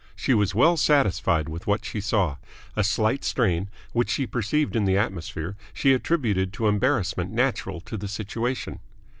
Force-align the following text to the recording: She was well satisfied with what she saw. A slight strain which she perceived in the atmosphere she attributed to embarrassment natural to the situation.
She 0.15 0.33
was 0.33 0.55
well 0.55 0.77
satisfied 0.77 1.47
with 1.47 1.67
what 1.67 1.85
she 1.85 2.01
saw. 2.01 2.37
A 2.75 2.83
slight 2.83 3.23
strain 3.23 3.69
which 3.93 4.09
she 4.09 4.25
perceived 4.25 4.75
in 4.75 4.85
the 4.85 4.97
atmosphere 4.97 5.55
she 5.75 5.93
attributed 5.93 6.51
to 6.53 6.67
embarrassment 6.67 7.29
natural 7.29 7.79
to 7.81 7.97
the 7.97 8.07
situation. 8.07 8.79